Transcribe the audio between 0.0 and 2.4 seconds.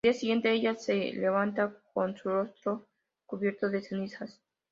Al día siguiente, ella se levanta con su